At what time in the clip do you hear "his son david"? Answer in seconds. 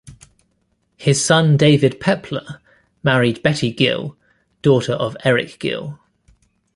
0.97-1.99